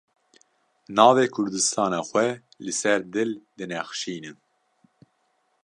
Navê 0.97 1.25
kurdistana 1.35 1.99
xwe 2.09 2.27
li 2.63 2.73
ser 2.81 2.99
dil 3.13 3.31
dinexşînin. 3.57 4.37